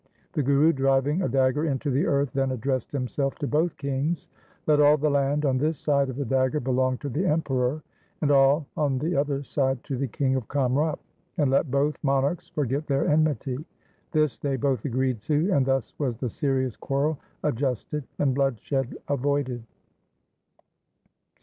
[0.33, 4.29] The Guru driving a dagger into the earth then addressed himself to both kings:'
[4.65, 7.83] Let all the land on this side of the dagger belong to the Emperor,
[8.19, 10.97] and all on the other side to the king of Kamrup,
[11.37, 13.63] and let both monarchs forget their enmity.'
[14.11, 19.61] This they both agreed to, and thus was the serious quarrel adjusted and bloodshed avoided.